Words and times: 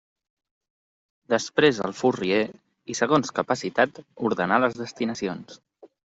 Després 1.33 1.81
el 1.87 1.91
furrier, 1.99 2.39
i 2.93 2.95
segons 2.99 3.31
capacitat, 3.41 3.99
ordenà 4.31 4.59
les 4.65 4.79
destinacions. 4.79 5.61